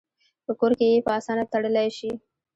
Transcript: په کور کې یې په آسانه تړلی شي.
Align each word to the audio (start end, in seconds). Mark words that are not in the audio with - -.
په 0.45 0.51
کور 0.59 0.71
کې 0.79 0.85
یې 0.91 1.03
په 1.05 1.11
آسانه 1.19 1.43
تړلی 1.51 1.87
شي. 1.97 2.11